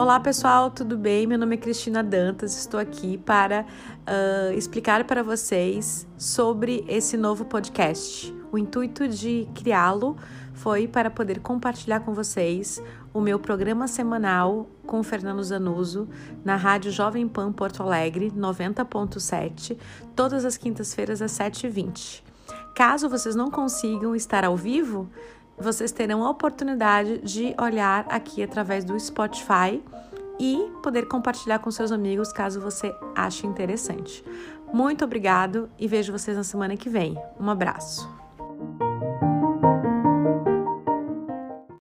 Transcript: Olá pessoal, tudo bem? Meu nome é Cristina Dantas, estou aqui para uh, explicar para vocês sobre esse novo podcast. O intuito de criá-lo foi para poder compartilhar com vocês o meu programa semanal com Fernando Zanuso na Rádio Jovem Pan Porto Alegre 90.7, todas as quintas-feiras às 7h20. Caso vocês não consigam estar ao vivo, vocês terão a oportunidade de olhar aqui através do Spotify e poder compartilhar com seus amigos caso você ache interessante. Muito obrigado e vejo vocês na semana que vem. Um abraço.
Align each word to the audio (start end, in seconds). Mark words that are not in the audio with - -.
Olá 0.00 0.18
pessoal, 0.18 0.70
tudo 0.70 0.96
bem? 0.96 1.26
Meu 1.26 1.36
nome 1.36 1.56
é 1.56 1.58
Cristina 1.58 2.02
Dantas, 2.02 2.56
estou 2.56 2.80
aqui 2.80 3.18
para 3.18 3.66
uh, 4.00 4.50
explicar 4.54 5.04
para 5.04 5.22
vocês 5.22 6.08
sobre 6.16 6.82
esse 6.88 7.18
novo 7.18 7.44
podcast. 7.44 8.34
O 8.50 8.56
intuito 8.56 9.06
de 9.06 9.46
criá-lo 9.54 10.16
foi 10.54 10.88
para 10.88 11.10
poder 11.10 11.40
compartilhar 11.40 12.00
com 12.00 12.14
vocês 12.14 12.82
o 13.12 13.20
meu 13.20 13.38
programa 13.38 13.86
semanal 13.86 14.70
com 14.86 15.02
Fernando 15.02 15.44
Zanuso 15.44 16.08
na 16.42 16.56
Rádio 16.56 16.90
Jovem 16.90 17.28
Pan 17.28 17.52
Porto 17.52 17.82
Alegre 17.82 18.30
90.7, 18.30 19.76
todas 20.16 20.46
as 20.46 20.56
quintas-feiras 20.56 21.20
às 21.20 21.32
7h20. 21.32 22.22
Caso 22.74 23.06
vocês 23.06 23.34
não 23.34 23.50
consigam 23.50 24.16
estar 24.16 24.46
ao 24.46 24.56
vivo, 24.56 25.10
vocês 25.60 25.92
terão 25.92 26.24
a 26.24 26.30
oportunidade 26.30 27.18
de 27.18 27.54
olhar 27.60 28.06
aqui 28.08 28.42
através 28.42 28.84
do 28.84 28.98
Spotify 28.98 29.82
e 30.38 30.72
poder 30.82 31.06
compartilhar 31.06 31.58
com 31.58 31.70
seus 31.70 31.92
amigos 31.92 32.32
caso 32.32 32.60
você 32.60 32.94
ache 33.14 33.46
interessante. 33.46 34.24
Muito 34.72 35.04
obrigado 35.04 35.68
e 35.78 35.86
vejo 35.86 36.12
vocês 36.12 36.36
na 36.36 36.44
semana 36.44 36.76
que 36.76 36.88
vem. 36.88 37.16
Um 37.38 37.50
abraço. 37.50 38.19